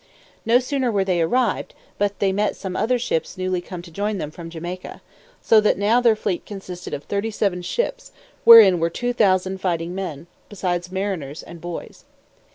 No 0.47 0.57
sooner 0.57 0.91
were 0.91 1.03
they 1.03 1.21
arrived, 1.21 1.75
but 1.99 2.17
they 2.17 2.31
met 2.31 2.55
some 2.55 2.75
other 2.75 2.97
ships 2.97 3.37
newly 3.37 3.61
come 3.61 3.83
to 3.83 3.91
join 3.91 4.17
them 4.17 4.31
from 4.31 4.49
Jamaica; 4.49 4.99
so 5.43 5.61
that 5.61 5.77
now 5.77 6.01
their 6.01 6.15
fleet 6.15 6.43
consisted 6.43 6.91
of 6.95 7.03
thirty 7.03 7.29
seven 7.29 7.61
ships, 7.61 8.11
wherein 8.43 8.79
were 8.79 8.89
two 8.89 9.13
thousand 9.13 9.61
fighting 9.61 9.93
men, 9.93 10.25
beside 10.49 10.91
mariners 10.91 11.43
and 11.43 11.61
boys. 11.61 12.03